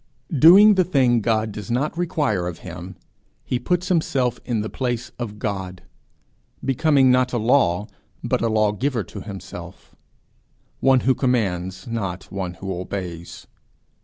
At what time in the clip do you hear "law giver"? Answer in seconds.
8.49-9.03